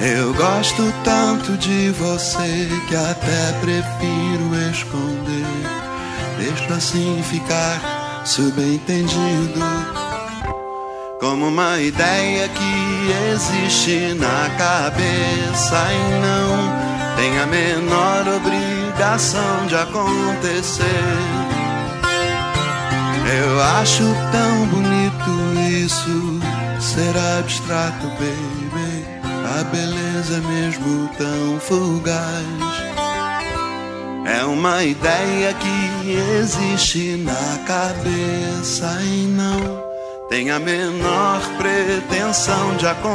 [0.00, 5.46] Eu gosto tanto de você que até prefiro esconder.
[6.38, 9.60] Deixo assim ficar subentendido.
[11.20, 20.84] Como uma ideia que existe na cabeça e não tem a menor obrigação de acontecer.
[23.24, 25.32] Eu acho tão bonito
[25.84, 26.40] isso
[26.80, 29.06] ser abstrato, baby.
[29.58, 32.71] A beleza mesmo tão fugaz.
[34.32, 36.10] É uma ideia que
[36.40, 39.82] existe na cabeça e não
[40.30, 43.12] tem a menor pretensão de acontecer.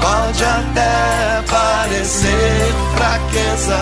[0.00, 3.78] Pode até parecer fraqueza,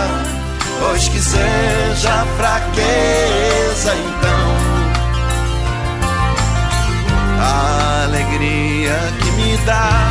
[0.81, 4.51] pois que seja fraqueza então.
[7.41, 10.11] A alegria que me dá,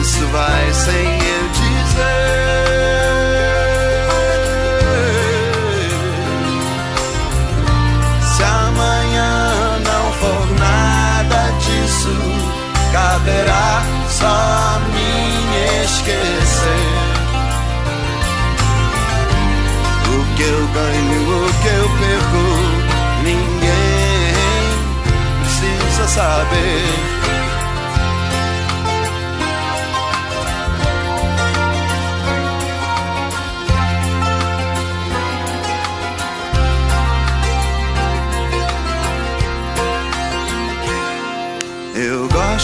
[0.00, 1.36] isso vai sem eu
[8.36, 12.14] se amanhã não for nada disso,
[12.92, 16.96] caberá só a mim esquecer.
[20.08, 22.44] O que eu ganho, o que eu perco,
[23.22, 24.36] ninguém
[25.42, 27.25] precisa saber.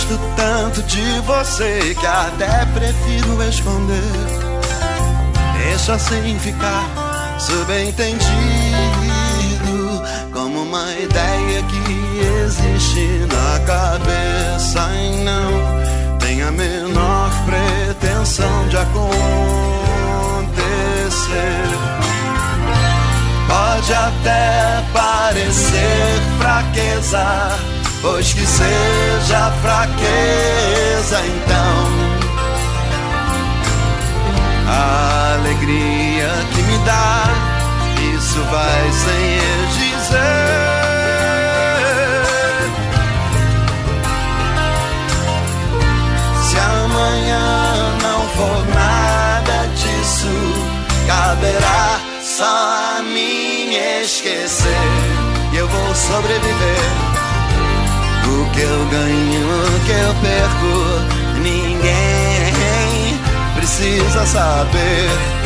[0.02, 4.02] Gosto tanto de você que até prefiro esconder.
[5.58, 8.22] Deixa assim ficar subentendido,
[10.32, 19.02] como uma ideia que existe na cabeça e não tem a menor pretensão de acontecer.
[23.46, 27.71] Pode até parecer fraqueza
[28.02, 31.86] pois que seja fraqueza então.
[34.68, 37.24] A alegria que me dá,
[38.16, 40.82] isso vai sem eu dizer.
[46.42, 50.34] Se amanhã não for nada disso,
[51.06, 54.68] caberá só a mim esquecer.
[55.52, 56.81] E eu vou sobreviver
[58.52, 59.46] que eu ganho,
[59.86, 63.20] que eu perco, ninguém
[63.56, 65.41] precisa saber.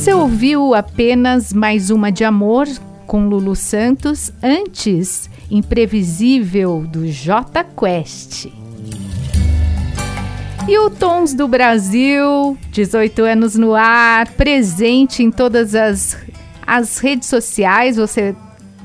[0.00, 2.66] Você ouviu apenas mais uma de amor
[3.06, 8.46] com Lulu Santos, antes Imprevisível do J Quest.
[10.66, 16.16] E o Tons do Brasil, 18 anos no ar, presente em todas as,
[16.66, 17.98] as redes sociais.
[17.98, 18.34] Você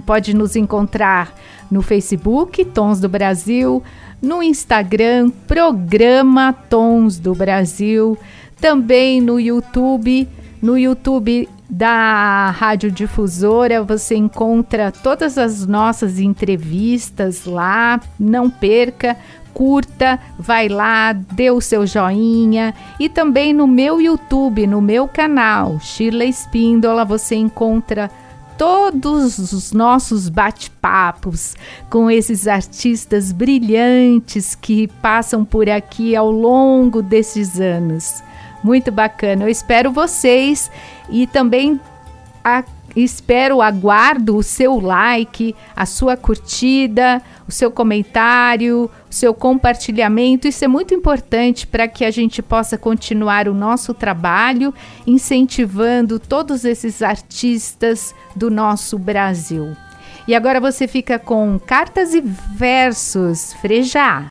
[0.05, 1.33] pode nos encontrar
[1.71, 3.81] no Facebook, Tons do Brasil,
[4.21, 8.17] no Instagram, Programa Tons do Brasil,
[8.59, 10.27] também no YouTube
[10.65, 18.01] no YouTube da Rádio Difusora você encontra todas as nossas entrevistas lá.
[18.19, 19.15] Não perca,
[19.53, 25.79] curta, vai lá, dê o seu joinha e também no meu YouTube, no meu canal,
[25.79, 28.09] Shirley Espíndola, você encontra
[28.57, 31.55] todos os nossos bate-papos
[31.91, 38.23] com esses artistas brilhantes que passam por aqui ao longo desses anos.
[38.65, 39.43] Muito bacana.
[39.43, 40.71] Eu espero vocês
[41.07, 41.79] e também
[42.43, 42.63] a,
[42.95, 50.47] espero, aguardo o seu like, a sua curtida, o seu comentário, o seu compartilhamento.
[50.47, 54.73] Isso é muito importante para que a gente possa continuar o nosso trabalho,
[55.05, 59.77] incentivando todos esses artistas do nosso Brasil.
[60.27, 64.25] E agora você fica com cartas e versos, Frejá.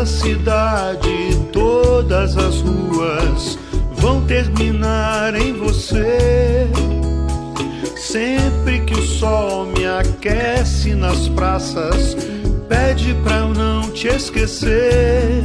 [0.00, 3.58] Nessa cidade, todas as ruas
[3.96, 6.66] vão terminar em você.
[7.98, 12.16] Sempre que o sol me aquece nas praças,
[12.66, 15.42] pede pra eu não te esquecer.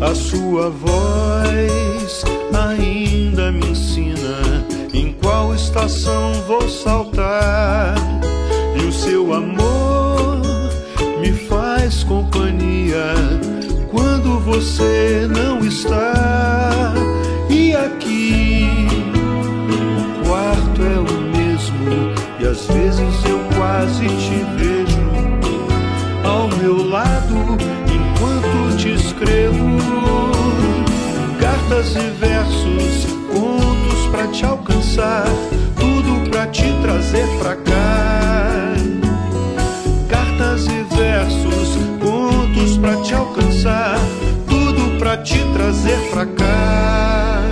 [0.00, 7.94] A sua voz ainda me ensina em qual estação vou saltar.
[8.74, 10.42] E o seu amor
[11.20, 13.14] me faz companhia
[14.58, 16.92] você não está.
[17.48, 18.88] E aqui
[19.70, 24.98] o quarto é o mesmo, e às vezes eu quase te vejo
[26.24, 27.56] ao meu lado
[27.86, 29.78] enquanto te escrevo
[31.38, 35.24] cartas e versos, contos pra te alcançar,
[35.76, 38.74] tudo pra te trazer pra cá.
[40.08, 43.98] Cartas e versos, contos pra te alcançar,
[44.98, 47.42] pra te trazer pra cá.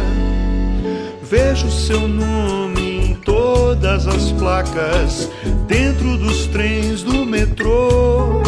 [1.22, 5.30] Vejo seu nome em todas as placas,
[5.66, 8.42] dentro dos trens do metrô.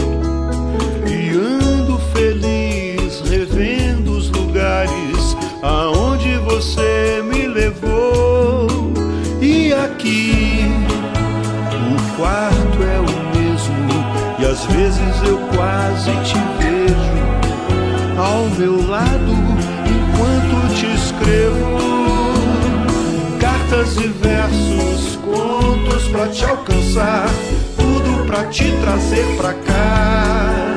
[23.78, 27.28] Cartas e versos, contos pra te alcançar,
[27.76, 30.76] tudo pra te trazer pra cá.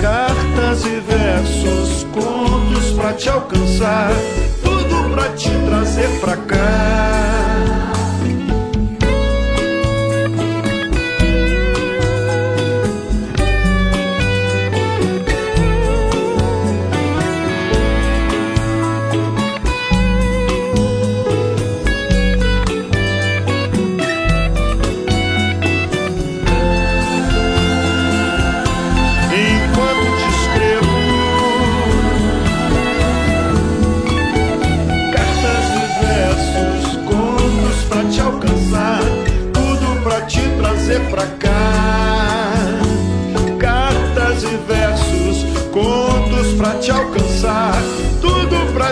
[0.00, 4.10] Cartas e versos, contos pra te alcançar,
[4.62, 7.11] tudo pra te trazer pra cá.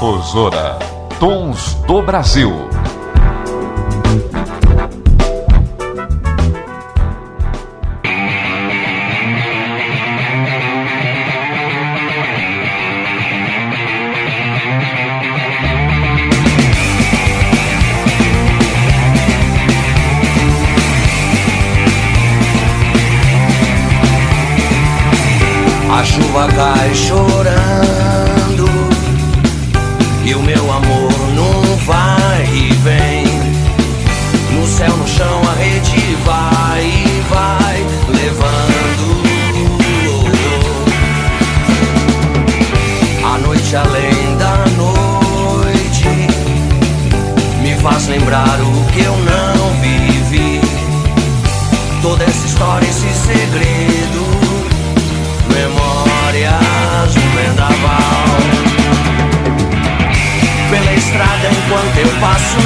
[0.00, 0.78] Difusora
[1.18, 2.50] Tons do Brasil.
[25.90, 27.59] A chuva cai chorando
[47.82, 50.60] faz lembrar o que eu não vivi
[52.02, 54.24] Toda essa história, esse segredo
[55.52, 58.24] memórias do vendaval.
[60.70, 62.56] Pela estrada enquanto eu passo,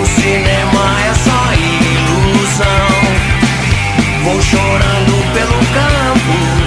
[0.00, 2.88] o cinema é só ilusão.
[4.24, 6.57] Vou chorando pelo campo,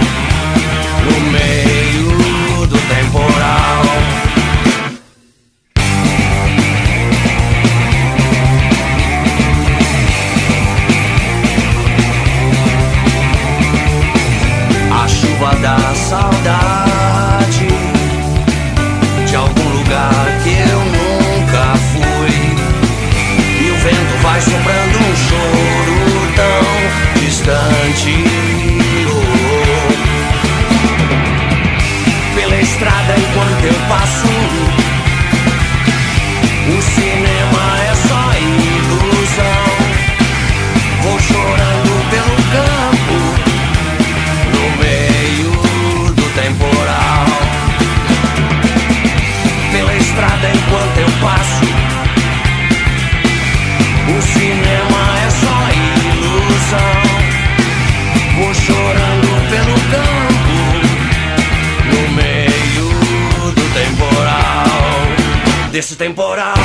[66.01, 66.60] desse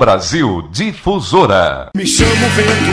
[0.00, 1.90] Brasil Difusora.
[1.94, 2.90] Me chamo vento.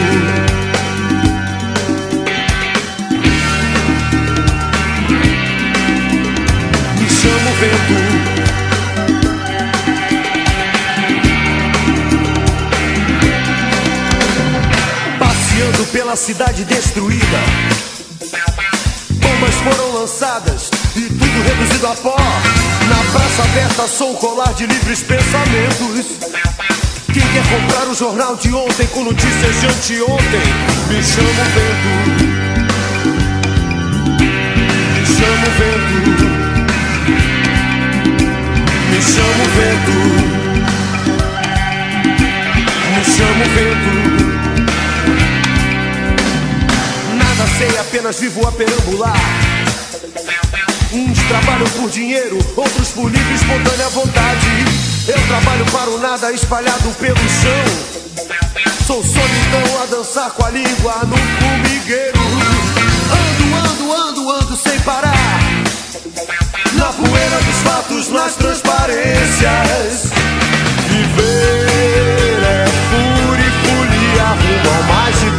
[6.99, 7.95] Me chamo vento.
[15.17, 17.23] Passeando pela cidade destruída.
[19.11, 22.17] Bombas foram lançadas e tudo reduzido a pó.
[22.89, 26.66] Na praça aberta sou o colar de livres pensamentos.
[27.17, 30.39] Quem quer comprar o jornal de ontem com notícias de anteontem?
[30.87, 31.89] Me chama o vento.
[34.93, 35.97] Me chama o vento.
[38.91, 39.97] Me chama o vento.
[42.93, 43.91] Me chama o vento.
[47.17, 49.17] Nada sei, apenas vivo a perambular.
[50.93, 54.86] Uns trabalham por dinheiro, outros por livre espontânea vontade.
[55.07, 57.63] Eu trabalho para o nada espalhado pelo chão.
[58.85, 62.19] Sou solidão a dançar com a língua no formigueiro.
[63.13, 65.39] Ando, ando, ando, ando sem parar.
[66.73, 70.11] Na poeira dos fatos, nas transparências.
[70.89, 75.17] Viver é fúria e folia rumo ao mágico.
[75.21, 75.36] Viver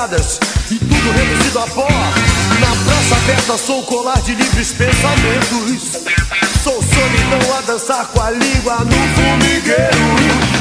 [0.00, 1.86] e tudo reduzido a pó.
[1.86, 5.98] Na praça aberta sou colar de livres pensamentos.
[6.64, 10.16] Sou solidão a dançar com a língua no formigueiro.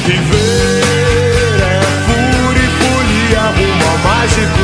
[0.06, 4.59] Viver é fúria e folia rumo ao mágico.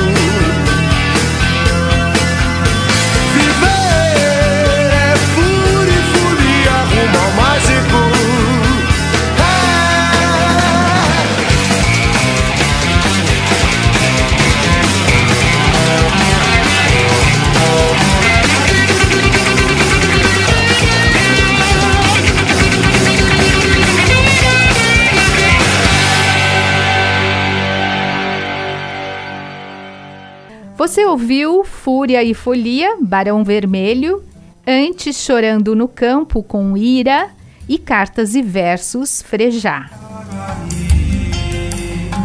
[31.15, 34.21] Ouviu Fúria e Folia, Barão Vermelho,
[34.67, 37.29] antes Chorando no Campo com Ira
[37.69, 39.89] e Cartas e Versos Frejá.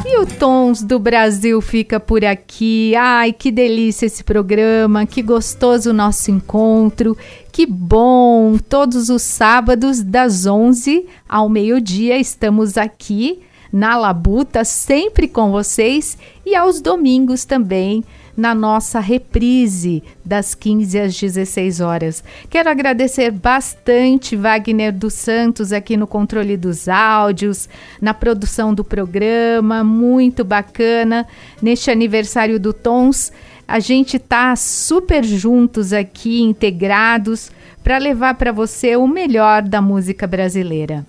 [0.05, 2.93] E o Tons do Brasil fica por aqui.
[2.97, 7.17] Ai, que delícia esse programa, que gostoso o nosso encontro,
[7.53, 8.59] que bom!
[8.59, 13.41] Todos os sábados, das 11 ao meio-dia, estamos aqui
[13.73, 18.03] na Labuta, sempre com vocês, e aos domingos também
[18.41, 22.25] na nossa reprise das 15 às 16 horas.
[22.49, 27.69] Quero agradecer bastante Wagner dos Santos aqui no controle dos áudios,
[28.01, 31.27] na produção do programa, muito bacana.
[31.61, 33.31] Neste aniversário do Tons,
[33.69, 37.53] a gente tá super juntos aqui, integrados,
[37.85, 41.05] para levar para você o melhor da música brasileira.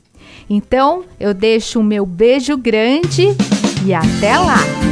[0.50, 3.24] Então, eu deixo o meu beijo grande
[3.86, 4.91] e até lá!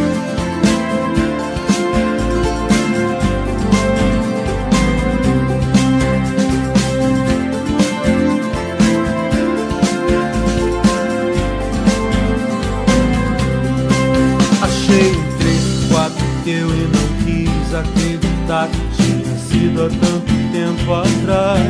[19.69, 21.61] Sido há tanto tempo atrás.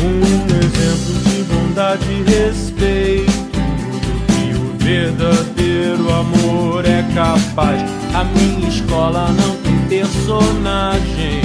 [0.00, 0.20] Um
[0.58, 3.58] exemplo de bondade e respeito.
[4.40, 7.82] E o verdadeiro amor é capaz.
[8.14, 11.40] A minha escola não tem personagem.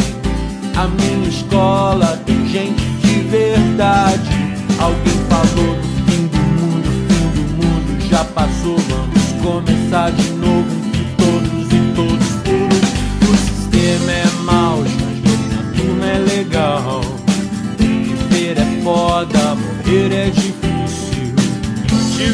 [0.76, 4.30] A minha escola tem gente de verdade.
[4.80, 8.78] Alguém falou do fim do mundo, fim do mundo já passou.
[8.78, 10.79] Vamos começar de novo.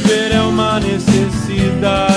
[0.05, 2.14] Te ver é uma necessidade.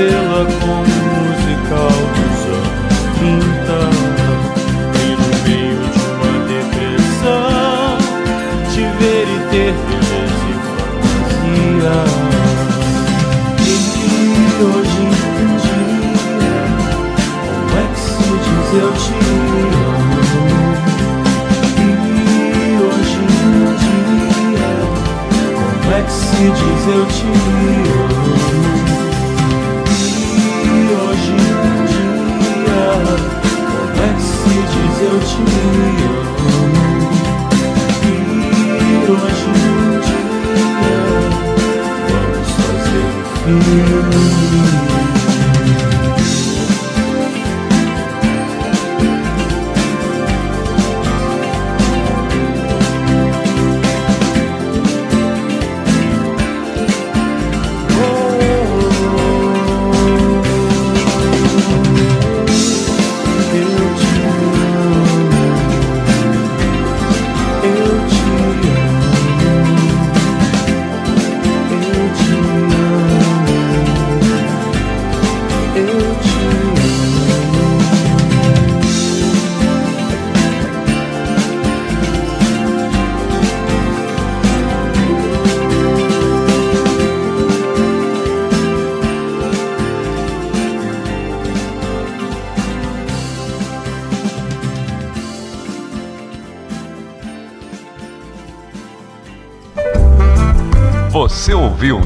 [0.00, 0.84] Como um
[1.28, 3.28] musical dos anos 30.
[4.96, 7.98] E no meio de uma depressão,
[8.72, 11.96] te ver e ter beleza e fantasia.
[13.66, 16.58] E hoje em dia,
[17.44, 19.12] como é que se diz eu te
[19.60, 20.24] amo?
[21.76, 21.80] E
[22.80, 23.68] hoje em
[24.56, 24.70] dia,
[25.54, 28.39] como é que se diz eu te amo?
[35.38, 36.19] Diz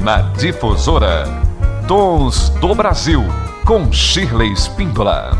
[0.05, 1.25] na Difusora
[1.87, 3.23] Tons do Brasil
[3.65, 5.34] com Shirley Spíndola.